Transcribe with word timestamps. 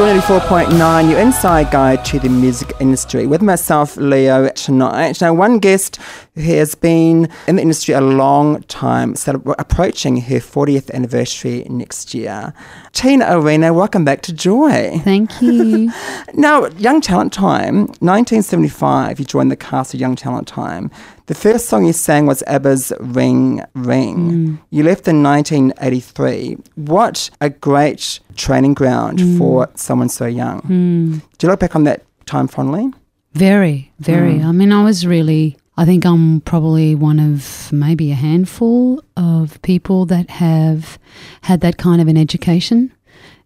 Joy 0.00 0.14
94.9, 0.14 1.10
your 1.10 1.18
inside 1.20 1.70
guide 1.70 2.06
to 2.06 2.18
the 2.18 2.30
music 2.30 2.72
industry. 2.80 3.26
With 3.26 3.42
myself, 3.42 3.98
Leo, 3.98 4.48
tonight. 4.48 5.20
Now, 5.20 5.34
one 5.34 5.58
guest 5.58 5.98
who 6.36 6.40
has 6.40 6.74
been 6.74 7.28
in 7.46 7.56
the 7.56 7.60
industry 7.60 7.92
a 7.92 8.00
long 8.00 8.62
time, 8.62 9.14
so 9.14 9.42
approaching 9.58 10.22
her 10.22 10.36
40th 10.36 10.90
anniversary 10.92 11.66
next 11.68 12.14
year. 12.14 12.54
Tina 12.92 13.26
Arena, 13.28 13.74
welcome 13.74 14.06
back 14.06 14.22
to 14.22 14.32
Joy. 14.32 14.98
Thank 15.04 15.42
you. 15.42 15.92
now, 16.32 16.64
Young 16.78 17.02
Talent 17.02 17.34
Time, 17.34 17.80
1975, 18.00 19.18
you 19.18 19.26
joined 19.26 19.50
the 19.50 19.56
cast 19.56 19.92
of 19.92 20.00
Young 20.00 20.16
Talent 20.16 20.48
Time. 20.48 20.90
The 21.30 21.36
first 21.36 21.66
song 21.66 21.86
you 21.86 21.92
sang 21.92 22.26
was 22.26 22.42
ABBA's 22.48 22.92
Ring 22.98 23.62
Ring. 23.76 24.16
Mm. 24.16 24.60
You 24.70 24.82
left 24.82 25.06
in 25.06 25.22
1983. 25.22 26.56
What 26.74 27.30
a 27.40 27.50
great 27.50 28.18
training 28.34 28.74
ground 28.74 29.20
mm. 29.20 29.38
for 29.38 29.70
someone 29.76 30.08
so 30.08 30.26
young. 30.26 30.60
Mm. 30.62 31.22
Do 31.38 31.46
you 31.46 31.50
look 31.50 31.60
back 31.60 31.76
on 31.76 31.84
that 31.84 32.02
time 32.26 32.48
fondly? 32.48 32.90
Very, 33.34 33.92
very. 34.00 34.40
Mm. 34.40 34.44
I 34.44 34.50
mean, 34.50 34.72
I 34.72 34.82
was 34.82 35.06
really, 35.06 35.56
I 35.76 35.84
think 35.84 36.04
I'm 36.04 36.40
probably 36.40 36.96
one 36.96 37.20
of 37.20 37.72
maybe 37.72 38.10
a 38.10 38.16
handful 38.16 39.00
of 39.16 39.62
people 39.62 40.06
that 40.06 40.30
have 40.30 40.98
had 41.42 41.60
that 41.60 41.76
kind 41.76 42.02
of 42.02 42.08
an 42.08 42.16
education. 42.16 42.92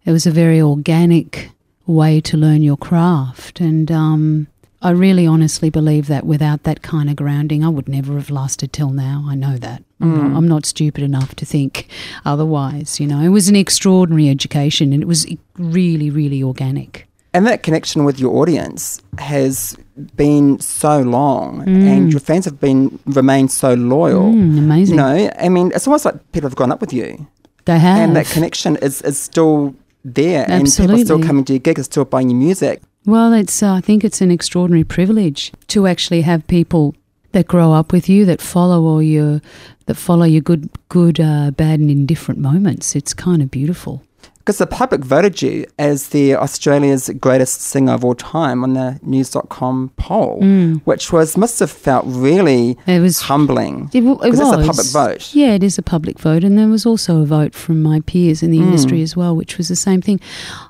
It 0.05 0.11
was 0.11 0.25
a 0.25 0.31
very 0.31 0.59
organic 0.59 1.51
way 1.85 2.19
to 2.21 2.35
learn 2.35 2.63
your 2.63 2.77
craft. 2.77 3.59
And, 3.59 3.91
um, 3.91 4.47
I 4.85 4.91
really 4.91 5.25
honestly 5.25 5.71
believe 5.71 6.05
that 6.07 6.27
without 6.27 6.61
that 6.61 6.83
kind 6.83 7.09
of 7.09 7.15
grounding, 7.15 7.63
I 7.63 7.69
would 7.69 7.89
never 7.89 8.13
have 8.13 8.29
lasted 8.29 8.71
till 8.71 8.91
now. 8.91 9.25
I 9.27 9.33
know 9.33 9.57
that. 9.57 9.83
I'm, 9.99 10.13
mm. 10.13 10.17
not, 10.17 10.37
I'm, 10.37 10.47
not, 10.47 10.63
stupid 10.63 11.03
enough 11.03 11.33
to 11.37 11.45
think 11.45 11.87
otherwise. 12.23 12.99
You 12.99 13.07
know, 13.07 13.19
it 13.19 13.29
was 13.29 13.49
an 13.49 13.55
extraordinary 13.55 14.29
education 14.29 14.93
and 14.93 15.01
it 15.01 15.07
was 15.07 15.25
really, 15.57 16.11
really 16.11 16.43
organic. 16.43 17.07
And 17.33 17.47
that 17.47 17.63
connection 17.63 18.03
with 18.03 18.19
your 18.19 18.35
audience 18.35 19.01
has 19.17 19.75
been 20.15 20.59
so 20.59 21.01
long, 21.01 21.65
mm. 21.65 21.87
and 21.87 22.11
your 22.11 22.19
fans 22.19 22.45
have 22.45 22.59
been 22.59 22.99
remained 23.07 23.51
so 23.51 23.73
loyal. 23.73 24.31
Mm, 24.31 24.59
amazing. 24.59 24.95
You 24.95 25.01
know, 25.01 25.31
I 25.39 25.49
mean, 25.49 25.71
it's 25.73 25.87
almost 25.87 26.05
like 26.05 26.31
people 26.31 26.47
have 26.47 26.55
grown 26.55 26.71
up 26.71 26.79
with 26.79 26.93
you. 26.93 27.27
They 27.65 27.79
have, 27.79 27.97
and 27.97 28.15
that 28.15 28.27
connection 28.27 28.75
is, 28.77 29.01
is 29.01 29.17
still 29.17 29.73
there, 30.05 30.45
Absolutely. 30.47 30.55
and 30.55 30.75
people 30.77 30.95
are 30.95 31.05
still 31.05 31.27
coming 31.27 31.43
to 31.45 31.53
your 31.53 31.59
gigs, 31.59 31.85
still 31.85 32.05
buying 32.05 32.29
your 32.29 32.39
music. 32.39 32.83
Well, 33.05 33.33
it's 33.33 33.61
uh, 33.61 33.73
I 33.73 33.81
think 33.81 34.03
it's 34.03 34.21
an 34.21 34.31
extraordinary 34.31 34.83
privilege 34.83 35.51
to 35.67 35.85
actually 35.85 36.21
have 36.21 36.47
people 36.47 36.95
that 37.33 37.47
grow 37.47 37.71
up 37.71 37.91
with 37.91 38.09
you 38.09 38.25
that 38.25 38.41
follow 38.41 38.83
all 38.83 39.01
your 39.03 39.41
that 39.85 39.95
follow 39.95 40.25
your 40.25 40.41
good 40.41 40.69
good 40.89 41.19
uh, 41.19 41.51
bad 41.51 41.79
and 41.79 41.91
indifferent 41.91 42.39
moments. 42.39 42.95
It's 42.95 43.13
kind 43.13 43.43
of 43.43 43.51
beautiful 43.51 44.01
because 44.45 44.59
the 44.59 44.67
public 44.67 45.03
voted 45.03 45.41
you 45.41 45.65
as 45.79 46.09
the 46.09 46.35
Australia's 46.35 47.09
greatest 47.19 47.61
singer 47.61 47.93
of 47.93 48.05
all 48.05 48.13
time 48.13 48.63
on 48.63 48.73
the 48.73 48.99
News.com 49.01 49.91
poll, 49.97 50.39
mm. 50.39 50.81
which 50.81 51.11
was 51.11 51.35
must 51.35 51.59
have 51.59 51.71
felt 51.71 52.05
really 52.07 52.77
it 52.85 52.99
was 52.99 53.21
humbling. 53.21 53.89
It, 53.91 54.03
it 54.03 54.05
was 54.05 54.39
a 54.39 54.63
public 54.63 54.85
vote. 54.91 55.33
Yeah, 55.33 55.55
it 55.55 55.63
is 55.63 55.79
a 55.79 55.81
public 55.81 56.19
vote, 56.19 56.43
and 56.43 56.59
there 56.59 56.67
was 56.67 56.85
also 56.85 57.21
a 57.21 57.25
vote 57.25 57.55
from 57.55 57.81
my 57.81 58.01
peers 58.01 58.43
in 58.43 58.51
the 58.51 58.59
mm. 58.59 58.67
industry 58.67 59.01
as 59.01 59.17
well, 59.17 59.35
which 59.35 59.57
was 59.57 59.67
the 59.67 59.75
same 59.75 60.01
thing. 60.01 60.19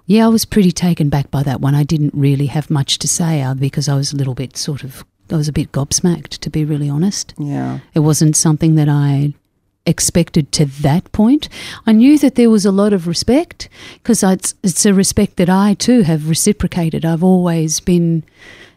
Yeah, 0.05 0.25
I 0.25 0.29
was 0.29 0.45
pretty 0.45 0.71
taken 0.71 1.09
back 1.09 1.29
by 1.29 1.43
that 1.43 1.59
one. 1.59 1.75
I 1.75 1.83
didn't 1.83 2.13
really 2.13 2.45
have 2.45 2.69
much 2.69 2.97
to 2.99 3.09
say 3.09 3.41
uh, 3.41 3.55
because 3.55 3.89
I 3.89 3.95
was 3.95 4.13
a 4.13 4.15
little 4.15 4.35
bit 4.35 4.55
sort 4.55 4.85
of 4.85 5.03
I 5.29 5.35
was 5.35 5.49
a 5.49 5.53
bit 5.53 5.73
gobsmacked, 5.73 6.37
to 6.39 6.49
be 6.49 6.63
really 6.63 6.87
honest. 6.87 7.33
Yeah. 7.37 7.79
It 7.93 7.99
wasn't 7.99 8.37
something 8.37 8.75
that 8.75 8.87
I 8.87 9.33
expected 9.85 10.51
to 10.53 10.65
that 10.65 11.11
point. 11.11 11.47
I 11.85 11.91
knew 11.91 12.17
that 12.19 12.35
there 12.35 12.49
was 12.49 12.65
a 12.65 12.71
lot 12.71 12.93
of 12.93 13.07
respect 13.07 13.69
because 13.95 14.23
it's, 14.23 14.85
a 14.85 14.93
respect 14.93 15.37
that 15.37 15.49
I 15.49 15.73
too 15.75 16.01
have 16.01 16.29
reciprocated. 16.29 17.05
I've 17.05 17.23
always 17.23 17.79
been, 17.79 18.23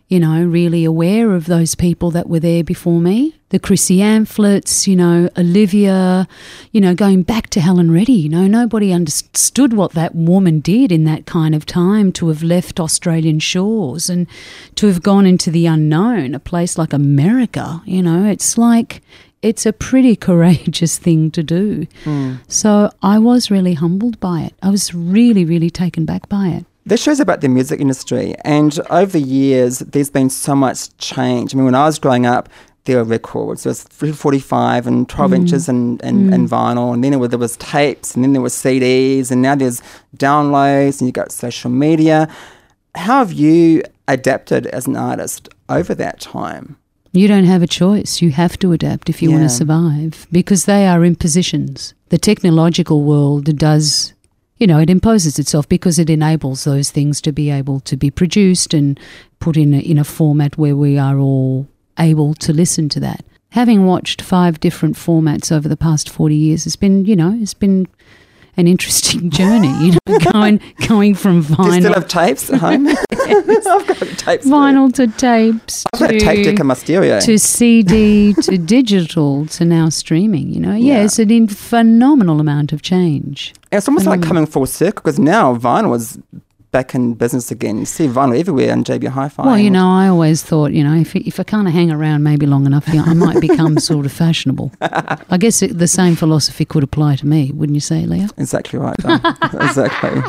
you 0.09 0.21
know, 0.21 0.43
really 0.43 0.85
aware 0.85 1.33
of 1.33 1.47
those 1.47 1.75
people 1.75 2.11
that 2.13 2.29
were 2.29 2.41
there 2.41 2.63
before 2.65 3.01
me. 3.01 3.35
The 3.51 3.59
Chrissy 3.59 3.99
Amphletts, 3.99 4.87
you 4.87 4.95
know, 4.95 5.31
Olivia, 5.39 6.29
you 6.73 6.83
know, 6.83 6.95
going 6.95 7.23
back 7.23 7.49
to 7.51 7.61
Helen 7.61 7.91
Reddy, 7.91 8.13
you 8.13 8.29
know, 8.29 8.47
nobody 8.47 8.93
understood 8.93 9.73
what 9.73 9.93
that 9.93 10.15
woman 10.15 10.61
did 10.61 10.93
in 10.93 11.05
that 11.05 11.25
kind 11.25 11.55
of 11.55 11.65
time 11.65 12.13
to 12.13 12.29
have 12.29 12.43
left 12.43 12.79
Australian 12.79 13.39
shores 13.39 14.11
and 14.11 14.27
to 14.75 14.87
have 14.87 15.03
gone 15.03 15.25
into 15.25 15.51
the 15.51 15.65
unknown, 15.65 16.35
a 16.35 16.39
place 16.39 16.77
like 16.77 16.93
America, 16.93 17.83
you 17.87 18.03
know, 18.03 18.27
it's 18.27 18.59
like 18.59 19.01
it's 19.43 19.67
a 19.67 19.73
pretty 19.73 20.17
courageous 20.29 20.99
thing 20.99 21.31
to 21.33 21.43
do. 21.43 21.87
Mm. 22.05 22.41
So 22.49 22.91
I 23.03 23.19
was 23.19 23.51
really 23.51 23.75
humbled 23.75 24.19
by 24.21 24.43
it. 24.43 24.55
I 24.63 24.71
was 24.71 24.95
really, 24.95 25.45
really 25.45 25.71
taken 25.71 26.05
back 26.05 26.29
by 26.29 26.49
it. 26.49 26.65
This 26.87 27.03
shows 27.03 27.21
about 27.21 27.43
the 27.43 27.49
music 27.49 27.81
industry, 27.81 28.35
and 28.47 28.81
over 28.89 29.13
the 29.13 29.21
years, 29.21 29.81
there's 29.81 30.09
been 30.09 30.31
so 30.31 30.57
much 30.57 30.97
change. 30.97 31.55
I 31.55 31.57
mean, 31.57 31.67
when 31.67 31.75
I 31.75 31.85
was 31.85 31.99
growing 31.99 32.25
up, 32.25 32.49
there 32.85 32.97
were 32.97 33.05
records. 33.05 33.65
There 33.65 33.71
was 33.71 33.83
45 33.83 34.87
and 34.87 35.07
12 35.07 35.31
mm. 35.31 35.35
inches 35.35 35.69
and, 35.69 36.03
and, 36.03 36.31
mm. 36.31 36.35
and, 36.35 36.49
vinyl, 36.49 36.95
and 36.95 37.05
then 37.05 37.19
was, 37.19 37.29
there 37.29 37.39
was 37.39 37.59
tapes, 37.59 38.15
and 38.15 38.25
then 38.25 38.33
there 38.33 38.41
was 38.41 38.55
CDs, 38.55 39.31
and 39.31 39.43
now 39.43 39.55
there's 39.55 39.83
downloads, 40.17 41.01
and 41.01 41.09
you've 41.09 41.13
got 41.13 41.31
social 41.31 41.71
media. 41.71 42.27
How 42.95 43.19
have 43.19 43.35
you 43.35 43.83
adapted 44.09 44.67
as 44.69 44.87
an 44.87 44.97
artist 44.97 45.51
over 45.69 45.95
that 45.95 46.21
time? 46.21 46.79
You 47.19 47.27
don't 47.27 47.47
have 47.47 47.65
a 47.65 47.67
choice. 47.67 48.23
You 48.23 48.31
have 48.31 48.57
to 48.61 48.71
adapt 48.71 49.11
if 49.11 49.21
you 49.21 49.31
yeah. 49.31 49.39
want 49.39 49.51
to 49.51 49.57
survive 49.57 50.29
because 50.31 50.67
they 50.67 50.87
are 50.87 51.05
impositions. 51.05 51.93
The 52.11 52.17
technological 52.19 53.03
world 53.03 53.59
does, 53.59 54.13
you 54.59 54.69
know, 54.69 54.79
it 54.79 54.89
imposes 54.89 55.37
itself 55.37 55.69
because 55.69 55.99
it 55.99 56.09
enables 56.09 56.63
those 56.63 56.93
things 56.93 57.21
to 57.23 57.33
be 57.33 57.51
able 57.51 57.81
to 57.81 57.97
be 57.97 58.13
produced 58.13 58.73
and 58.73 59.01
put 59.41 59.57
in 59.57 59.75
a, 59.75 59.79
in 59.79 59.99
a 59.99 60.05
format 60.05 60.57
where 60.57 60.77
we 60.77 60.97
are 60.97 61.19
all 61.19 61.67
able 61.99 62.35
to 62.35 62.53
listen 62.53 62.89
to 62.91 63.01
that. 63.01 63.25
Having 63.51 63.85
watched 63.85 64.23
five 64.23 64.61
different 64.61 64.95
formats 64.95 65.51
over 65.51 65.69
the 65.69 65.77
past 65.77 66.09
40 66.09 66.37
years 66.37 66.67
it's 66.67 66.77
been, 66.77 67.05
you 67.05 67.17
know, 67.17 67.37
it's 67.41 67.53
been 67.53 67.89
an 68.59 68.67
interesting 68.67 69.31
journey, 69.31 69.73
you 69.79 69.93
know, 69.93 70.19
going 70.33 70.61
going 70.87 71.15
from 71.15 71.43
vinyl. 71.43 71.65
Do 71.65 71.75
you 71.75 71.81
still 71.81 71.95
have 71.95 72.09
tapes 72.09 72.51
at 72.51 72.59
home? 72.59 72.89
I've 73.11 73.87
got 73.87 73.99
tapes. 74.19 74.47
Vinyl 74.47 74.93
to 74.95 75.07
tapes. 75.07 75.87
I've 75.95 76.01
got 76.01 76.13
a 76.13 76.19
tape 76.19 76.45
deck 76.45 76.61
in 76.61 76.67
my 76.67 76.75
stereo. 76.75 77.21
To 77.21 77.39
CD 77.39 78.35
to 78.35 78.59
digital 78.59 79.47
to 79.47 79.65
now 79.65 79.89
streaming. 79.89 80.53
You 80.53 80.61
know, 80.61 80.75
yeah, 80.75 80.99
yeah. 80.99 81.05
it's 81.05 81.19
an 81.19 81.49
phenomenal 81.49 82.41
amount 82.41 82.73
of 82.73 82.83
change. 82.83 83.55
It's 83.71 83.87
almost 83.87 84.05
phenomenal. 84.05 84.23
like 84.23 84.29
coming 84.29 84.47
full 84.47 84.67
circle 84.67 85.03
because 85.05 85.19
now 85.19 85.57
vinyl 85.57 85.95
is 85.97 86.19
back 86.71 86.95
in 86.95 87.15
business 87.15 87.51
again. 87.51 87.79
You 87.79 87.87
see 87.87 88.07
vinyl 88.07 88.39
everywhere 88.39 88.73
on 88.73 88.85
JB 88.85 89.09
Hi-Fi. 89.09 89.47
Well, 89.47 89.59
you 89.59 89.71
know, 89.71 89.89
I 89.89 90.09
always 90.09 90.43
thought, 90.43 90.73
you 90.73 90.85
know, 90.85 90.95
if 90.95 91.15
if 91.17 91.41
I 91.41 91.43
kind 91.43 91.67
of 91.67 91.75
hang 91.75 91.91
around 91.91 92.23
maybe 92.23 92.47
long 92.47 92.67
enough, 92.67 92.89
you 92.89 92.97
know, 92.97 93.05
I 93.05 93.15
might 93.15 93.41
become 93.41 93.79
sort 93.91 94.07
of 94.07 94.13
fashionable. 94.13 94.73
I 94.81 95.39
guess 95.39 95.63
it, 95.63 95.79
the 95.79 95.89
same 95.89 96.17
philosophy 96.17 96.65
could 96.65 96.83
apply 96.83 97.17
to 97.17 97.27
me, 97.27 97.53
wouldn't 97.53 97.75
you 97.75 97.81
say, 97.81 98.07
Leo? 98.07 98.29
Exactly 98.37 98.79
right. 98.79 98.97
exactly. 99.55 100.23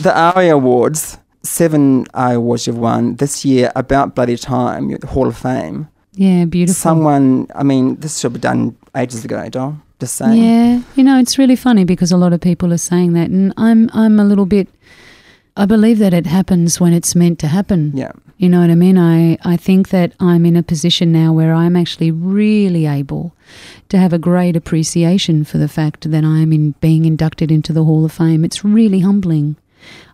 The 0.00 0.12
ARIA 0.14 0.54
Awards, 0.54 1.18
seven 1.42 2.06
ARIA 2.14 2.38
Awards 2.38 2.66
you've 2.66 2.78
won 2.78 3.16
this 3.16 3.44
year, 3.44 3.72
about 3.76 4.14
bloody 4.14 4.36
time, 4.36 4.90
the 4.90 5.06
Hall 5.06 5.28
of 5.28 5.36
Fame. 5.36 5.88
Yeah, 6.12 6.44
beautiful. 6.44 6.74
Someone, 6.74 7.46
I 7.54 7.62
mean, 7.62 7.96
this 7.96 8.18
should 8.18 8.32
be 8.32 8.40
done 8.40 8.76
ages 8.96 9.24
ago, 9.24 9.48
Doll. 9.48 9.80
Just 10.00 10.16
saying. 10.16 10.42
Yeah, 10.42 10.82
you 10.96 11.04
know, 11.04 11.18
it's 11.18 11.36
really 11.38 11.56
funny 11.56 11.84
because 11.84 12.10
a 12.10 12.16
lot 12.16 12.32
of 12.32 12.40
people 12.40 12.72
are 12.72 12.78
saying 12.78 13.12
that, 13.12 13.28
and 13.28 13.52
I'm 13.58 13.90
I'm 13.92 14.18
a 14.18 14.24
little 14.24 14.46
bit 14.46 14.66
I 15.60 15.66
believe 15.66 15.98
that 15.98 16.14
it 16.14 16.24
happens 16.24 16.80
when 16.80 16.94
it's 16.94 17.14
meant 17.14 17.38
to 17.40 17.46
happen. 17.46 17.92
Yeah. 17.94 18.12
You 18.38 18.48
know 18.48 18.62
what 18.62 18.70
I 18.70 18.74
mean? 18.74 18.96
I, 18.96 19.36
I 19.44 19.58
think 19.58 19.90
that 19.90 20.14
I'm 20.18 20.46
in 20.46 20.56
a 20.56 20.62
position 20.62 21.12
now 21.12 21.34
where 21.34 21.52
I'm 21.52 21.76
actually 21.76 22.10
really 22.10 22.86
able 22.86 23.36
to 23.90 23.98
have 23.98 24.14
a 24.14 24.18
great 24.18 24.56
appreciation 24.56 25.44
for 25.44 25.58
the 25.58 25.68
fact 25.68 26.10
that 26.10 26.24
I'm 26.24 26.54
in 26.54 26.70
being 26.80 27.04
inducted 27.04 27.52
into 27.52 27.74
the 27.74 27.84
Hall 27.84 28.06
of 28.06 28.12
Fame. 28.12 28.42
It's 28.42 28.64
really 28.64 29.00
humbling. 29.00 29.56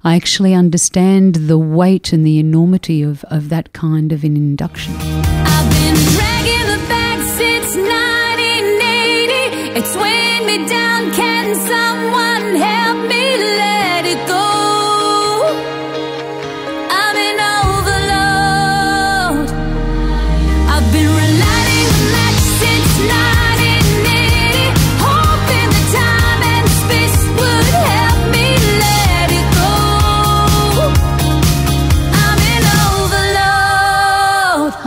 I 0.03 0.17
actually 0.17 0.53
understand 0.53 1.37
the 1.37 1.59
weight 1.59 2.13
and 2.13 2.27
the 2.27 2.41
enormity 2.41 3.05
of, 3.05 3.23
of 3.31 3.49
that 3.51 3.73
kind 3.73 4.11
of 4.11 4.25
an 4.25 4.37
induction. 4.37 4.97
I've 4.97 5.71
been 5.71 5.95
dragging 5.95 6.67
the 6.75 6.79
bag 6.89 7.23
since 7.23 7.77
1980. 7.77 9.79
It's 9.79 9.95
weighing 9.95 10.45
me 10.45 10.67
down. 10.69 11.13
Can 11.13 11.55
someone 11.55 12.26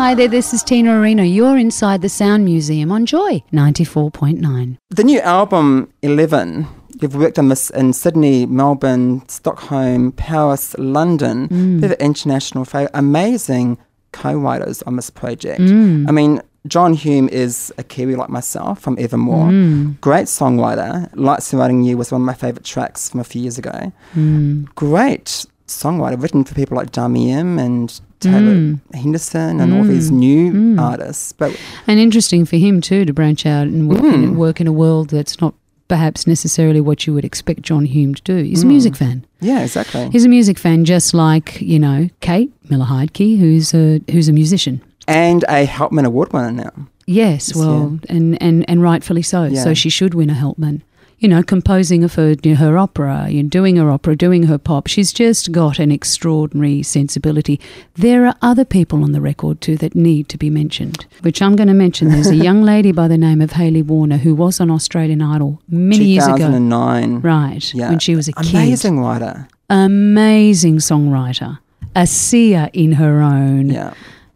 Hi 0.10 0.16
there, 0.16 0.28
this 0.28 0.56
is 0.56 0.64
Tina 0.64 1.00
Arena. 1.00 1.24
You're 1.24 1.56
inside 1.56 2.02
the 2.02 2.10
Sound 2.10 2.44
Museum 2.44 2.92
on 2.92 3.06
Joy 3.06 3.44
94.9. 3.54 4.78
The 4.90 5.04
new 5.04 5.20
album, 5.20 5.94
11, 6.02 6.66
you've 7.00 7.14
worked 7.14 7.38
on 7.38 7.50
this 7.50 7.70
in 7.70 7.94
Sydney, 7.94 8.48
Melbourne, 8.48 9.22
Stockholm, 9.30 10.12
Paris, 10.14 10.76
London. 10.80 11.48
Mm. 11.50 11.84
Of 11.84 11.92
international 12.00 12.66
favour. 12.66 12.90
Amazing 12.96 13.78
co 14.12 14.34
writers 14.34 14.82
on 14.82 14.96
this 14.96 15.12
project. 15.12 15.62
Mm. 15.62 16.10
I 16.10 16.12
mean, 16.12 16.42
Jon 16.66 16.96
Hume 16.96 17.30
is 17.30 17.72
a 17.78 17.84
Kiwi 17.84 18.16
like 18.16 18.30
myself 18.30 18.82
from 18.82 18.98
Evermore. 18.98 19.50
Mm. 19.50 20.02
Great 20.02 20.26
songwriter. 20.26 21.08
Lights 21.14 21.46
Surrounding 21.46 21.84
You 21.84 21.98
was 22.00 22.12
one 22.12 22.22
of 22.22 22.26
my 22.26 22.34
favourite 22.34 22.66
tracks 22.66 23.12
from 23.12 23.20
a 23.20 23.24
few 23.24 23.44
years 23.44 23.60
ago. 23.60 23.94
Mm. 24.16 24.74
Great 24.74 25.46
songwriter, 25.70 26.22
written 26.22 26.44
for 26.44 26.56
people 26.56 26.76
like 26.78 26.92
Dami 26.92 27.28
Im 27.30 27.58
and 27.60 28.00
Taylor 28.20 28.56
Mm. 28.56 28.80
Henderson 28.94 29.62
and 29.62 29.74
all 29.74 29.84
these 29.84 30.12
new 30.12 30.76
artists. 30.78 31.32
But 31.32 31.56
And 31.88 32.00
interesting 32.00 32.46
for 32.46 32.58
him 32.58 32.82
too 32.82 33.06
to 33.06 33.14
branch 33.14 33.46
out 33.46 33.68
and 33.68 33.88
work, 33.90 34.02
Mm. 34.02 34.14
in, 34.24 34.36
work 34.38 34.60
in 34.60 34.68
a 34.68 34.74
world 34.74 35.10
that's 35.10 35.40
not 35.40 35.54
perhaps 35.88 36.28
necessarily 36.28 36.82
what 36.82 37.08
you 37.08 37.14
would 37.14 37.26
expect 37.26 37.62
Jon 37.64 37.86
Hume 37.86 38.14
to 38.16 38.22
do. 38.24 38.44
He's 38.44 38.62
a 38.64 38.66
Mm. 38.66 38.70
music 38.70 38.96
fan. 38.96 39.26
yeah, 39.42 39.62
exactly. 39.62 40.10
He's 40.12 40.26
a 40.26 40.30
music 40.30 40.60
fan, 40.60 40.86
just 40.86 41.14
like 41.14 41.62
you 41.62 41.80
know 41.80 42.10
Kate 42.20 42.52
Miller 42.70 42.86
Heidke, 42.86 43.40
who's 43.40 43.74
a 43.74 44.02
who's 44.12 44.28
a 44.28 44.34
musician. 44.34 44.82
and 45.08 45.44
a 45.50 45.66
Helpman 45.66 46.06
Award 46.06 46.32
winner 46.34 46.52
now. 46.52 46.72
Yes, 47.08 47.56
well, 47.56 47.98
and, 48.08 48.38
and 48.40 48.64
and 48.70 48.84
rightfully 48.84 49.24
so. 49.24 49.46
Yeah. 49.46 49.64
So 49.64 49.74
she 49.74 49.90
should 49.90 50.14
win 50.14 50.30
a 50.30 50.36
Helpman. 50.36 50.82
You 51.20 51.28
know, 51.28 51.44
composing 51.44 52.04
of 52.06 52.16
her 52.16 52.36
you 52.44 52.52
know, 52.52 52.56
her 52.56 52.78
opera, 52.78 53.28
you 53.30 53.44
know, 53.44 53.50
doing 53.50 53.76
her 53.76 53.92
opera, 53.92 54.16
doing 54.16 54.44
her 54.44 54.58
pop. 54.58 54.88
She's 54.88 55.12
just 55.12 55.52
got 55.52 55.78
an 55.78 55.92
extraordinary 55.92 56.82
sensibility. 56.82 57.60
There 57.96 58.26
are 58.26 58.36
other 58.42 58.64
people 58.64 59.04
on 59.04 59.12
the 59.12 59.20
record 59.20 59.60
too 59.60 59.76
that 59.78 59.96
need 59.96 60.30
to 60.30 60.38
be 60.38 60.50
mentioned, 60.50 61.06
which 61.22 61.42
I'm 61.42 61.58
going 61.58 61.68
to 61.68 61.74
mention. 61.74 62.08
There's 62.10 62.28
a 62.30 62.36
young 62.48 62.64
lady 62.64 62.94
by 62.94 63.10
the 63.10 63.18
name 63.18 63.42
of 63.42 63.52
Hayley 63.52 63.82
Warner 63.82 64.16
who 64.18 64.34
was 64.34 64.62
on 64.62 64.72
Australian 64.72 65.22
Idol 65.22 65.62
many 65.68 66.06
years 66.06 66.26
ago. 66.26 66.38
2009. 66.38 67.20
Right, 67.20 67.74
Yeah. 67.74 67.90
when 67.90 68.00
she 68.00 68.16
was 68.16 68.30
a 68.30 68.34
kid. 68.34 68.52
Amazing 68.56 69.00
writer. 69.02 69.48
Amazing 69.70 70.78
songwriter. 70.78 71.60
A 71.96 72.08
seer 72.08 72.70
in 72.72 72.94
her 72.94 73.22
own, 73.22 73.70
Yeah. 73.72 73.94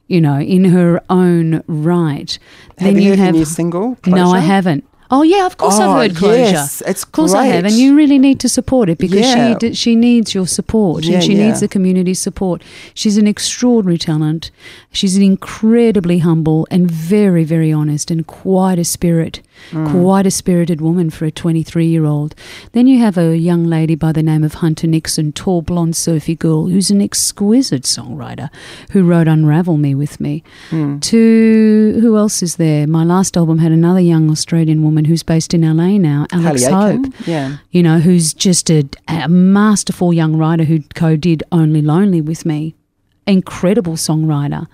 you 0.07 0.19
know, 0.19 0.39
in 0.39 0.65
her 0.65 1.01
own 1.09 1.63
right. 1.67 2.37
Have 2.79 2.99
you 2.99 3.11
heard 3.11 3.19
her 3.19 3.31
new 3.31 3.45
single? 3.45 3.97
No, 4.05 4.31
I 4.31 4.39
haven't. 4.39 4.83
Oh 5.15 5.21
yeah, 5.21 5.45
of 5.45 5.55
course 5.57 5.75
Oh, 5.77 5.83
I've 5.91 5.97
heard 6.11 6.17
Closure. 6.17 6.37
yes, 6.57 6.81
it's 6.87 7.03
of 7.03 7.11
course 7.11 7.33
I 7.33 7.45
have, 7.45 7.61
great. 7.63 7.71
and 7.71 7.79
you 7.81 7.89
really 7.95 8.17
need 8.27 8.39
to 8.39 8.49
support 8.49 8.89
it 8.89 8.97
because 8.97 9.19
Yeah. 9.19 9.35
she 9.49 9.55
d- 9.63 9.73
she 9.83 9.95
needs 9.95 10.33
your 10.33 10.47
support 10.47 11.03
Yeah, 11.03 11.15
and 11.15 11.23
she 11.23 11.33
yeah. 11.35 11.45
needs 11.47 11.59
the 11.59 11.67
community 11.67 12.15
support. 12.15 12.63
She's 12.95 13.17
an 13.17 13.27
extraordinary 13.27 13.99
talent. 13.99 14.49
She's 14.91 15.15
an 15.15 15.23
incredibly 15.33 16.17
humble 16.29 16.65
and 16.71 16.89
very 16.89 17.43
very 17.43 17.71
honest 17.71 18.09
and 18.11 18.25
quite 18.25 18.79
a 18.79 18.83
spirit, 18.97 19.41
Mm. 19.71 19.91
quite 19.91 20.27
a 20.27 20.31
spirited 20.31 20.81
woman 20.81 21.09
for 21.09 21.25
a 21.25 21.31
23 21.31 21.85
year 21.87 22.05
old. 22.05 22.35
Then 22.73 22.87
you 22.87 22.99
have 22.99 23.17
a 23.17 23.37
young 23.37 23.65
lady 23.65 23.95
by 23.95 24.11
the 24.11 24.23
name 24.23 24.43
of 24.43 24.55
Hunter 24.55 24.87
Nixon, 24.87 25.31
tall 25.31 25.61
blonde 25.61 25.95
surfy 25.95 26.35
girl, 26.35 26.67
who's 26.67 26.89
an 26.91 27.01
exquisite 27.01 27.83
songwriter 27.83 28.49
who 28.91 29.03
wrote 29.03 29.27
Unravel 29.27 29.77
Me 29.77 29.95
with 29.95 30.19
me 30.19 30.43
Hmm. 30.69 30.99
to 30.99 31.97
who 32.01 32.17
else 32.17 32.43
is 32.43 32.57
there? 32.57 32.87
My 32.87 33.03
last 33.03 33.37
album 33.37 33.59
had 33.59 33.71
another 33.71 33.99
young 33.99 34.29
Australian 34.29 34.83
woman 34.83 35.05
who's 35.05 35.23
based 35.23 35.53
in 35.53 35.61
LA 35.61 35.97
now, 35.97 36.25
Alex 36.31 36.65
Hope. 36.65 36.99
Aiken? 36.99 37.13
Yeah. 37.25 37.57
You 37.71 37.83
know, 37.83 37.99
who's 37.99 38.33
just 38.33 38.69
a, 38.69 38.83
a 39.07 39.27
masterful 39.29 40.13
young 40.13 40.35
writer 40.35 40.63
who 40.65 40.79
co-did 40.93 41.43
Only 41.51 41.81
Lonely 41.81 42.21
with 42.21 42.45
me. 42.45 42.75
Incredible 43.25 43.93
songwriter. 43.93 44.67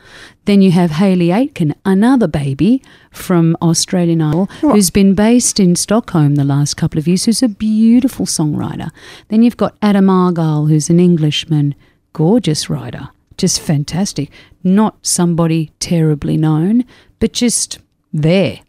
Then 0.45 0.61
you 0.61 0.71
have 0.71 0.91
Haley 0.91 1.31
Aitken, 1.31 1.75
another 1.85 2.27
baby 2.27 2.81
from 3.11 3.55
Australian 3.61 4.21
Idol, 4.21 4.49
What? 4.61 4.73
who's 4.75 4.89
been 4.89 5.13
based 5.13 5.59
in 5.59 5.75
Stockholm 5.75 6.35
the 6.35 6.43
last 6.43 6.75
couple 6.75 6.97
of 6.97 7.07
years, 7.07 7.25
who's 7.25 7.43
a 7.43 7.47
beautiful 7.47 8.25
songwriter. 8.25 8.89
Then 9.27 9.43
you've 9.43 9.57
got 9.57 9.75
Adam 9.81 10.09
Argyle, 10.09 10.65
who's 10.65 10.89
an 10.89 10.99
Englishman, 10.99 11.75
gorgeous 12.13 12.69
writer, 12.69 13.09
just 13.37 13.61
fantastic. 13.61 14.31
Not 14.63 14.97
somebody 15.05 15.71
terribly 15.79 16.35
known, 16.35 16.85
but 17.19 17.33
just 17.33 17.77
there. 18.11 18.59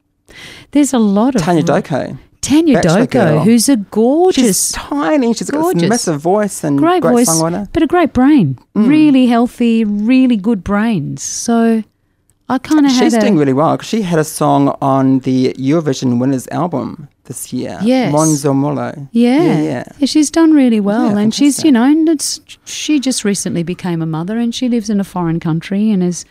There's 0.72 0.92
a 0.92 0.98
lot 0.98 1.34
of 1.34 1.42
Tania 1.42 1.62
Doko. 1.62 2.18
Tania 2.40 2.80
Doko, 2.80 3.44
who's 3.44 3.68
a 3.68 3.76
gorgeous, 3.76 4.68
She's 4.68 4.72
tiny. 4.72 5.34
She's 5.34 5.50
got 5.50 5.60
gorgeous. 5.60 5.82
this 5.82 5.88
massive 5.90 6.20
voice 6.20 6.64
and 6.64 6.78
great, 6.78 7.02
great, 7.02 7.12
voice, 7.12 7.28
songwriter. 7.28 7.68
but 7.72 7.82
a 7.82 7.86
great 7.86 8.12
brain. 8.12 8.58
Mm. 8.74 8.88
Really 8.88 9.26
healthy, 9.26 9.84
really 9.84 10.36
good 10.36 10.64
brains. 10.64 11.22
So 11.22 11.82
I 12.48 12.58
kind 12.58 12.86
of 12.86 12.92
She's 12.92 13.16
doing 13.16 13.36
really 13.36 13.52
well 13.52 13.76
because 13.76 13.88
she 13.88 14.02
had 14.02 14.18
a 14.18 14.24
song 14.24 14.76
on 14.80 15.20
the 15.20 15.52
Eurovision 15.54 16.18
Winners 16.18 16.48
album 16.48 17.08
this 17.24 17.52
year. 17.52 17.78
Yes. 17.82 18.12
Monzo 18.12 18.54
Molo. 18.54 19.06
yeah. 19.12 19.42
Yeah, 19.42 19.84
yeah. 19.98 20.06
she's 20.06 20.30
done 20.30 20.52
really 20.52 20.80
well, 20.80 21.12
Yeah, 21.12 21.18
and 21.18 21.34
she's 21.34 21.62
you 21.62 21.70
know, 21.70 21.84
and 21.84 22.08
it's 22.08 22.40
she 22.64 22.98
just 22.98 23.24
recently 23.24 23.62
became 23.62 24.02
a 24.02 24.06
mother, 24.06 24.38
and 24.38 24.54
she 24.54 24.68
lives 24.68 24.90
in 24.90 24.98
a 24.98 25.04
foreign 25.04 25.38
country 25.40 25.90
and 25.90 26.02
is, 26.02 26.24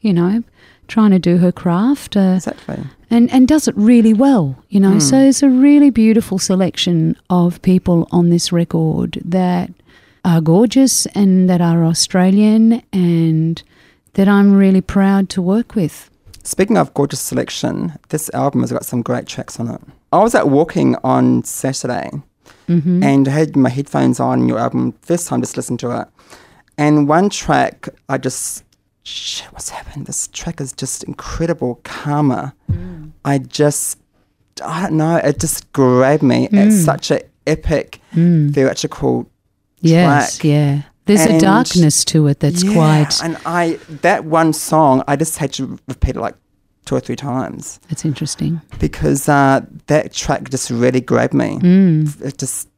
you 0.00 0.12
know, 0.14 0.42
trying 0.88 1.10
to 1.10 1.18
do 1.18 1.38
her 1.38 1.52
craft. 1.52 2.16
Uh, 2.16 2.34
Exactly. 2.36 2.78
and 3.10 3.30
and 3.32 3.46
does 3.48 3.68
it 3.68 3.74
really 3.76 4.12
well, 4.14 4.56
you 4.68 4.80
know. 4.80 4.98
So 4.98 5.16
it's 5.18 5.42
a 5.42 5.48
really 5.48 5.90
beautiful 5.90 6.38
selection 6.38 7.16
of 7.30 7.60
people 7.62 8.06
on 8.10 8.30
this 8.30 8.52
record 8.52 9.18
that 9.24 9.70
are 10.24 10.40
gorgeous 10.40 11.06
and 11.14 11.48
that 11.48 11.60
are 11.60 11.84
Australian 11.84 12.82
and 12.92 13.62
that 14.14 14.28
I'm 14.28 14.52
really 14.58 14.80
proud 14.80 15.28
to 15.30 15.42
work 15.42 15.74
with. 15.74 16.10
Speaking 16.42 16.76
of 16.78 16.92
gorgeous 16.94 17.20
selection, 17.20 17.92
this 18.08 18.30
album 18.34 18.60
has 18.62 18.72
got 18.72 18.84
some 18.84 19.02
great 19.02 19.26
tracks 19.26 19.58
on 19.60 19.68
it. 19.68 19.80
I 20.12 20.18
was 20.22 20.34
out 20.34 20.48
walking 20.48 20.96
on 21.04 21.44
Saturday 21.44 22.10
Mm-hmm. 22.68 23.02
and 23.02 23.28
had 23.28 23.54
my 23.56 23.68
headphones 23.70 24.18
on 24.18 24.48
your 24.48 24.58
album 24.58 24.92
first 25.02 25.28
time 25.28 25.40
just 25.40 25.56
listened 25.56 25.78
to 25.80 26.00
it. 26.00 26.08
And 26.76 27.08
one 27.08 27.30
track, 27.30 27.88
I 28.08 28.18
just 28.18 28.64
shit, 29.06 29.46
what's 29.52 29.70
happened? 29.70 30.06
This 30.06 30.28
track 30.28 30.60
is 30.60 30.72
just 30.72 31.04
incredible, 31.04 31.80
Karma. 31.84 32.54
Mm. 32.70 33.12
I 33.24 33.38
just, 33.38 33.98
I 34.64 34.82
don't 34.82 34.96
know, 34.98 35.16
it 35.16 35.38
just 35.40 35.72
grabbed 35.72 36.22
me. 36.22 36.48
Mm. 36.48 36.66
It's 36.66 36.84
such 36.84 37.10
an 37.10 37.20
epic, 37.46 38.00
theatrical 38.12 39.30
Yes, 39.80 40.38
track. 40.38 40.44
yeah. 40.44 40.82
There's 41.04 41.24
a 41.24 41.38
darkness 41.38 42.04
to 42.06 42.26
it 42.26 42.40
that's 42.40 42.64
yeah, 42.64 42.72
quite. 42.72 43.22
And 43.22 43.36
I 43.46 43.78
that 44.02 44.24
one 44.24 44.52
song, 44.52 45.04
I 45.06 45.14
just 45.14 45.38
had 45.38 45.52
to 45.52 45.78
repeat 45.86 46.16
it 46.16 46.20
like 46.20 46.34
two 46.84 46.96
or 46.96 47.00
three 47.00 47.14
times 47.16 47.78
That's 47.88 48.04
interesting. 48.04 48.60
because 48.80 49.28
uh, 49.28 49.60
that 49.86 50.12
track 50.12 50.50
just 50.50 50.68
really 50.70 51.00
grabbed 51.00 51.34
me. 51.34 51.58
Mm. 51.60 52.22
It 52.22 52.38
just, 52.38 52.68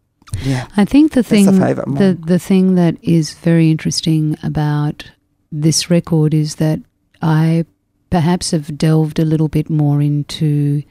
yeah. 0.42 0.66
I 0.76 0.84
think 0.84 1.12
the 1.12 1.22
thing, 1.22 1.48
a 1.48 1.52
favourite 1.52 1.88
of 1.88 1.96
the 1.96 2.18
the 2.22 2.38
thing 2.38 2.74
that 2.74 2.96
is 3.02 3.32
very 3.32 3.70
interesting 3.70 4.36
about 4.42 5.10
this 5.50 5.90
record 5.90 6.34
is 6.34 6.56
that 6.56 6.80
I 7.22 7.64
perhaps 8.10 8.50
have 8.52 8.76
delved 8.78 9.18
a 9.18 9.24
little 9.24 9.48
bit 9.48 9.68
more 9.70 10.00
into 10.02 10.82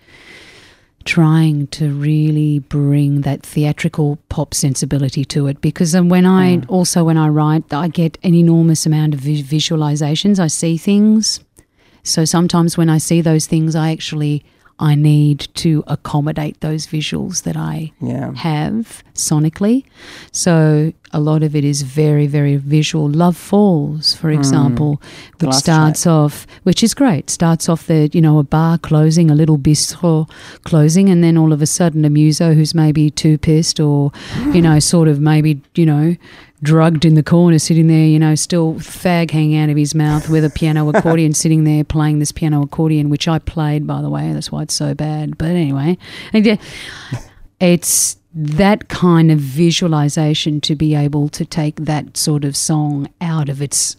trying 1.06 1.68
to 1.68 1.90
really 1.94 2.60
bring 2.60 3.22
that 3.22 3.42
theatrical 3.42 4.18
pop 4.30 4.54
sensibility 4.54 5.24
to 5.24 5.48
it. 5.48 5.62
Because 5.62 5.96
um, 5.96 6.10
when 6.10 6.26
I 6.26 6.58
Mm. 6.58 6.66
also 6.68 7.06
when 7.06 7.18
I 7.18 7.30
write 7.30 7.74
I 7.74 7.88
get 7.88 8.18
an 8.24 8.34
enormous 8.34 8.86
amount 8.86 9.14
of 9.14 9.22
visualizations. 9.22 10.38
I 10.38 10.48
see 10.48 10.78
things. 10.78 11.40
So 12.04 12.26
sometimes 12.26 12.78
when 12.78 12.90
I 12.90 12.98
see 12.98 13.22
those 13.22 13.46
things 13.46 13.74
I 13.76 13.92
actually 13.92 14.44
I 14.80 14.94
need 14.94 15.48
to 15.56 15.84
accommodate 15.88 16.62
those 16.62 16.86
visuals 16.86 17.44
that 17.44 17.58
I 17.58 17.92
Yeah. 18.00 18.34
have 18.36 19.04
sonically. 19.16 19.84
So 20.32 20.94
a 21.12 21.20
lot 21.20 21.42
of 21.42 21.56
it 21.56 21.64
is 21.64 21.82
very, 21.82 22.28
very 22.28 22.58
visual. 22.58 23.10
Love 23.10 23.36
Falls, 23.36 24.14
for 24.14 24.32
hmm. 24.32 24.38
example, 24.38 25.02
which 25.40 25.50
last 25.50 25.64
starts 25.64 26.06
off, 26.06 26.46
which 26.64 26.84
is 26.84 26.94
great. 26.94 27.30
Starts 27.32 27.68
off 27.68 27.88
the, 27.88 28.10
you 28.14 28.22
know, 28.22 28.38
a 28.38 28.44
bar 28.44 28.78
closing, 28.78 29.32
a 29.32 29.36
little 29.36 29.58
bistro 29.58 30.30
closing, 30.64 31.10
and 31.10 31.24
then 31.24 31.38
all 31.38 31.54
of 31.54 31.62
a 31.62 31.66
sudden 31.66 32.06
a 32.06 32.10
muso 32.10 32.54
who's 32.54 32.76
maybe 32.76 33.10
too 33.10 33.38
pissed 33.40 33.80
or, 33.80 34.12
you 34.54 34.62
know, 34.68 34.78
sort 34.80 35.08
of 35.08 35.20
maybe, 35.20 35.60
you 35.74 35.86
know, 35.88 36.16
drugged 36.64 37.06
in 37.06 37.16
the 37.16 37.24
corner, 37.24 37.60
sitting 37.60 37.88
there, 37.88 38.06
you 38.06 38.20
know, 38.20 38.36
still 38.36 38.76
fag 38.76 39.32
hanging 39.32 39.58
out 39.58 39.70
of 39.70 39.78
his 39.78 39.94
mouth 39.94 40.30
with 40.30 40.44
a 40.44 40.50
piano 40.50 40.90
accordion, 40.94 41.34
sitting 41.34 41.64
there 41.64 41.84
playing 41.84 42.20
this 42.20 42.32
piano 42.32 42.64
accordion, 42.64 43.10
which 43.10 43.28
I 43.28 43.40
played, 43.40 43.86
by 43.86 44.02
the 44.02 44.10
way. 44.10 44.34
That's 44.34 44.52
why 44.52 44.64
it's 44.64 44.74
so 44.74 44.94
bad. 44.94 45.38
But 45.38 45.50
anyway, 45.50 45.98
it's 47.60 48.18
that 48.34 48.88
kind 48.88 49.32
of 49.32 49.40
visualization 49.40 50.62
to 50.62 50.76
be 50.76 50.96
able 50.96 51.30
to 51.30 51.46
take 51.46 51.76
that 51.78 52.18
sort 52.18 52.46
of 52.46 52.56
song 52.56 53.08
out 53.22 53.50
of 53.50 53.62
its 53.62 53.98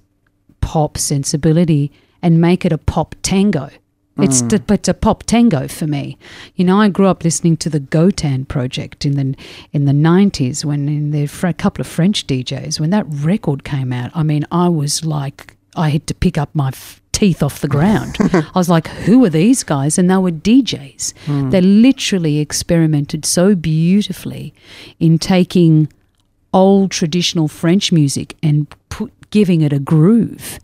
pop 0.60 0.98
sensibility 0.98 1.90
and 2.22 2.40
make 2.40 2.64
it 2.64 2.72
a 2.72 2.78
pop 2.78 3.14
tango. 3.22 3.70
It's 4.18 4.42
Mm. 4.42 4.70
it's 4.74 4.88
a 4.88 4.94
pop 4.94 5.22
tango 5.24 5.68
for 5.68 5.86
me. 5.86 6.18
You 6.56 6.64
know, 6.64 6.80
I 6.80 6.88
grew 6.88 7.06
up 7.06 7.24
listening 7.24 7.56
to 7.58 7.70
the 7.70 7.80
Gotan 7.80 8.44
project 8.46 9.06
in 9.06 9.14
the 9.16 9.34
in 9.72 9.84
the 9.84 9.92
nineties 9.92 10.64
when 10.64 10.88
in 10.88 11.10
the 11.12 11.28
a 11.44 11.52
couple 11.52 11.80
of 11.80 11.86
French 11.86 12.26
DJs 12.26 12.80
when 12.80 12.90
that 12.90 13.06
record 13.08 13.64
came 13.64 13.92
out. 13.92 14.10
I 14.14 14.22
mean, 14.22 14.44
I 14.50 14.68
was 14.68 15.04
like, 15.04 15.56
I 15.76 15.90
had 15.90 16.06
to 16.08 16.14
pick 16.14 16.36
up 16.36 16.50
my 16.54 16.68
f- 16.68 17.00
teeth 17.12 17.42
off 17.42 17.60
the 17.60 17.68
ground. 17.68 18.16
I 18.32 18.44
was 18.54 18.68
like, 18.68 18.86
who 18.88 19.24
are 19.24 19.30
these 19.30 19.62
guys? 19.64 19.98
And 19.98 20.08
they 20.10 20.16
were 20.16 20.30
DJs. 20.30 21.50
They 21.50 21.60
literally 21.60 22.38
experimented 22.38 23.24
so 23.24 23.54
beautifully 23.56 24.52
in 25.00 25.18
taking 25.18 25.88
old 26.52 26.90
traditional 26.90 27.48
French 27.48 27.92
music 27.92 28.36
and 28.42 28.66
put, 28.88 29.12
giving 29.30 29.60
it 29.62 29.72
a 29.72 29.78
groove, 29.78 30.58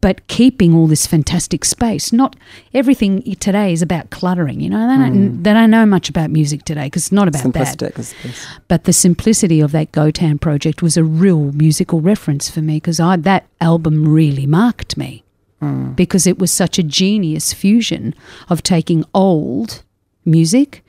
but 0.00 0.26
keeping 0.28 0.74
all 0.74 0.86
this 0.86 1.06
fantastic 1.06 1.64
space. 1.64 2.12
Not 2.12 2.36
everything 2.74 3.22
today 3.36 3.72
is 3.72 3.82
about 3.82 4.10
cluttering. 4.10 4.60
You 4.60 4.70
know, 4.70 4.88
they 4.88 5.02
don't, 5.02 5.14
hmm. 5.14 5.42
they 5.42 5.52
don't 5.52 5.70
know 5.70 5.86
much 5.86 6.08
about 6.08 6.30
music 6.30 6.64
today 6.64 6.84
because 6.84 7.04
it's 7.04 7.12
not 7.12 7.28
about 7.28 7.52
that. 7.52 7.78
Simplistic. 7.78 7.98
Is, 7.98 8.14
is, 8.24 8.46
But 8.68 8.84
the 8.84 8.92
simplicity 8.92 9.60
of 9.60 9.72
that 9.72 9.92
Gotan 9.92 10.38
project 10.38 10.82
was 10.82 10.96
a 10.96 11.04
real 11.04 11.52
musical 11.52 12.00
reference 12.00 12.50
for 12.50 12.60
me 12.60 12.76
because 12.76 12.98
that 12.98 13.46
album 13.60 14.06
really 14.06 14.46
marked 14.46 14.96
me 14.96 15.24
hmm. 15.60 15.92
because 15.92 16.26
it 16.26 16.38
was 16.38 16.52
such 16.52 16.78
a 16.78 16.82
genius 16.82 17.52
fusion 17.52 18.14
of 18.48 18.62
taking 18.62 19.04
old 19.14 19.82
music 20.24 20.84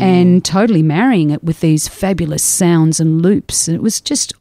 and 0.00 0.44
totally 0.44 0.82
marrying 0.82 1.30
it 1.30 1.44
with 1.44 1.60
these 1.60 1.86
fabulous 1.86 2.42
sounds 2.42 2.98
and 2.98 3.20
loops. 3.20 3.68
And 3.68 3.76
it 3.76 3.82
was 3.82 4.00
just, 4.00 4.32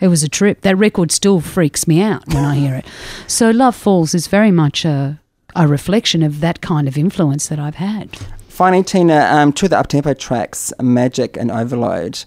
it 0.00 0.08
was 0.08 0.22
a 0.22 0.28
trip. 0.28 0.62
That 0.62 0.76
record 0.76 1.10
still 1.12 1.40
freaks 1.40 1.86
me 1.86 2.02
out 2.02 2.26
when 2.28 2.44
I 2.44 2.54
hear 2.56 2.74
it. 2.74 2.86
So 3.26 3.50
Love 3.50 3.74
Falls 3.74 4.14
is 4.14 4.26
very 4.26 4.50
much 4.50 4.84
a, 4.84 5.20
a 5.56 5.66
reflection 5.66 6.22
of 6.22 6.40
that 6.40 6.60
kind 6.60 6.86
of 6.86 6.98
influence 6.98 7.48
that 7.48 7.58
I've 7.58 7.76
had. 7.76 8.16
Finally, 8.48 8.84
Tina, 8.84 9.28
um, 9.30 9.52
two 9.52 9.66
of 9.66 9.70
the 9.70 9.78
up-tempo 9.78 10.14
tracks, 10.14 10.72
Magic 10.80 11.36
and 11.36 11.50
Overload. 11.50 12.24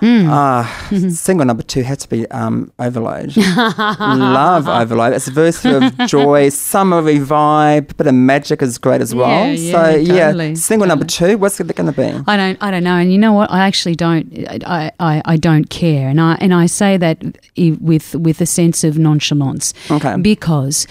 Hmm. 0.00 0.26
Ah, 0.28 0.88
single 1.10 1.44
number 1.46 1.62
two 1.62 1.82
had 1.82 2.00
to 2.00 2.08
be 2.08 2.26
um, 2.30 2.72
Overload. 2.78 3.36
Love 3.78 4.66
Overload. 4.66 5.12
It's 5.12 5.28
a 5.28 5.30
verse 5.30 5.64
of 5.64 5.96
joy, 6.06 6.48
summery 6.48 7.18
vibe, 7.18 7.92
but 7.96 8.06
a 8.06 8.12
magic 8.12 8.62
is 8.62 8.78
great 8.78 9.02
as 9.02 9.14
well. 9.14 9.28
Yeah, 9.28 9.52
yeah, 9.52 9.72
so 9.72 9.96
yeah, 9.96 10.26
totally, 10.26 10.54
single 10.54 10.88
number 10.88 11.04
two. 11.04 11.36
What's 11.38 11.60
it 11.60 11.74
going 11.74 11.92
to 11.92 11.96
be? 11.96 12.24
I 12.26 12.36
don't. 12.36 12.58
I 12.62 12.70
don't 12.70 12.84
know. 12.84 12.96
And 12.96 13.12
you 13.12 13.18
know 13.18 13.32
what? 13.32 13.50
I 13.50 13.60
actually 13.66 13.94
don't. 13.94 14.26
I, 14.66 14.90
I, 14.98 15.22
I 15.24 15.36
don't 15.36 15.68
care. 15.68 16.08
And 16.08 16.20
I 16.20 16.34
and 16.40 16.54
I 16.54 16.66
say 16.66 16.96
that 16.96 17.22
with 17.56 18.14
with 18.14 18.40
a 18.40 18.46
sense 18.46 18.84
of 18.84 18.98
nonchalance. 18.98 19.74
Okay. 19.90 20.16
Because 20.16 20.86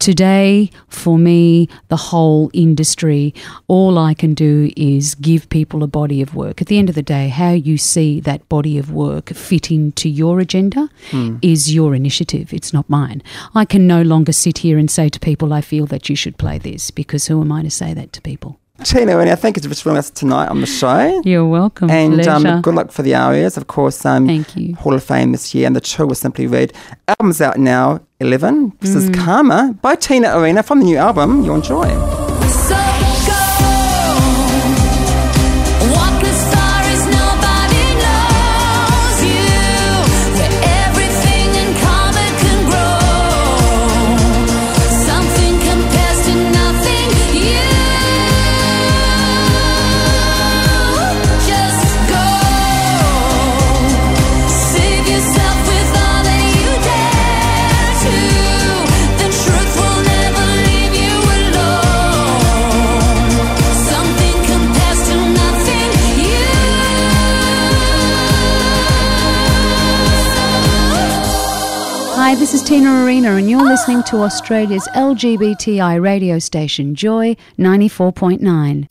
today, 0.00 0.70
for 0.88 1.18
me, 1.18 1.68
the 1.88 1.96
whole 1.96 2.50
industry, 2.52 3.32
all 3.68 3.98
I 3.98 4.14
can 4.14 4.34
do 4.34 4.72
is 4.76 5.14
give 5.14 5.48
people 5.48 5.82
a 5.82 5.86
body 5.86 6.20
of 6.20 6.34
work. 6.34 6.60
At 6.60 6.66
the 6.66 6.78
end 6.78 6.88
of 6.88 6.94
the 6.96 7.02
day, 7.02 7.28
how 7.28 7.52
you 7.52 7.78
see 7.78 8.18
that 8.20 8.48
body 8.48 8.78
of 8.78 8.90
work 8.90 9.28
fit 9.28 9.70
into 9.70 10.08
your 10.08 10.40
agenda 10.40 10.90
hmm. 11.10 11.36
is 11.42 11.72
your 11.72 11.94
initiative. 11.94 12.52
It's 12.52 12.72
not 12.72 12.90
mine. 12.90 13.22
I 13.54 13.64
can 13.64 13.86
no 13.86 14.02
longer 14.02 14.32
sit 14.32 14.58
here 14.58 14.78
and 14.78 14.90
say 14.90 15.08
to 15.08 15.20
people, 15.20 15.52
I 15.52 15.60
feel 15.60 15.86
that 15.86 16.08
you 16.08 16.16
should 16.16 16.38
play 16.38 16.58
this, 16.58 16.90
because 16.90 17.26
who 17.26 17.40
am 17.40 17.52
I 17.52 17.62
to 17.62 17.70
say 17.70 17.94
that 17.94 18.12
to 18.14 18.20
people? 18.22 18.59
Tina, 18.84 19.18
and 19.18 19.28
I 19.30 19.34
thank 19.34 19.56
you 19.56 19.68
for 19.68 19.74
joining 19.74 19.98
us 19.98 20.10
tonight 20.10 20.48
on 20.48 20.60
the 20.60 20.66
show. 20.66 21.20
You're 21.24 21.46
welcome. 21.46 21.90
And 21.90 22.26
um, 22.26 22.62
good 22.62 22.74
luck 22.74 22.90
for 22.90 23.02
the 23.02 23.14
Arias, 23.14 23.56
of 23.56 23.66
course. 23.66 24.04
Um, 24.04 24.26
Thank 24.26 24.56
you. 24.56 24.74
Hall 24.76 24.94
of 24.94 25.02
Fame 25.04 25.32
this 25.32 25.54
year, 25.54 25.66
and 25.66 25.76
the 25.76 25.80
tour 25.80 26.06
was 26.06 26.18
simply 26.18 26.46
read. 26.46 26.72
Album's 27.08 27.40
out 27.40 27.58
now, 27.58 28.00
11. 28.20 28.72
This 28.80 28.94
Mm. 28.94 28.96
is 28.96 29.10
Karma 29.24 29.74
by 29.82 29.94
Tina 29.96 30.36
Arena 30.38 30.62
from 30.62 30.78
the 30.80 30.84
new 30.86 30.96
album. 30.96 31.42
You 31.44 31.54
enjoy. 31.54 31.86
Tina 72.70 73.04
Arena, 73.04 73.30
and 73.30 73.50
you're 73.50 73.64
listening 73.64 74.04
to 74.04 74.18
Australia's 74.18 74.86
LGBTI 74.94 76.00
radio 76.00 76.38
station, 76.38 76.94
Joy 76.94 77.34
94.9. 77.58 78.86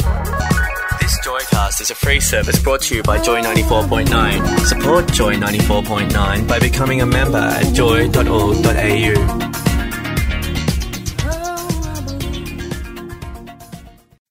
This 1.00 1.18
Joycast 1.26 1.80
is 1.80 1.90
a 1.90 1.96
free 1.96 2.20
service 2.20 2.62
brought 2.62 2.82
to 2.82 2.96
you 2.96 3.04
by 3.04 3.22
Joy 3.22 3.42
94.9. 3.42 4.60
Support 4.66 5.10
Joy 5.14 5.36
94.9 5.36 6.46
by 6.46 6.60
becoming 6.60 7.00
a 7.00 7.06
member 7.06 7.38
at 7.38 7.74
joy.org.au. 7.74 9.14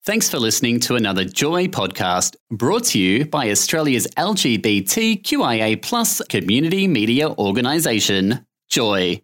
Thanks 0.03 0.29
for 0.29 0.37
listening 0.37 0.79
to 0.81 0.95
another 0.95 1.25
Joy 1.25 1.65
podcast 1.65 2.35
brought 2.51 2.83
to 2.83 2.99
you 2.99 3.25
by 3.25 3.49
Australia's 3.49 4.05
LGBTQIA 4.15 5.81
plus 5.81 6.21
community 6.29 6.87
media 6.87 7.31
organisation, 7.31 8.45
Joy. 8.69 9.23